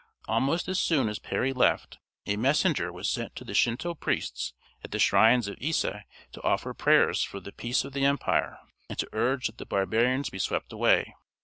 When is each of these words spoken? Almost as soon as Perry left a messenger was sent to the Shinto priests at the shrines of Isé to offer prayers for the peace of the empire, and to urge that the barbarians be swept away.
Almost 0.27 0.67
as 0.67 0.79
soon 0.79 1.09
as 1.09 1.19
Perry 1.19 1.53
left 1.53 1.99
a 2.25 2.35
messenger 2.35 2.91
was 2.91 3.07
sent 3.07 3.35
to 3.35 3.43
the 3.43 3.53
Shinto 3.53 3.93
priests 3.93 4.53
at 4.83 4.89
the 4.89 4.97
shrines 4.97 5.47
of 5.47 5.57
Isé 5.59 6.05
to 6.31 6.41
offer 6.41 6.73
prayers 6.73 7.21
for 7.21 7.39
the 7.39 7.51
peace 7.51 7.85
of 7.85 7.93
the 7.93 8.03
empire, 8.03 8.57
and 8.89 8.97
to 8.97 9.09
urge 9.13 9.45
that 9.45 9.59
the 9.59 9.65
barbarians 9.67 10.31
be 10.31 10.39
swept 10.39 10.73
away. 10.73 11.13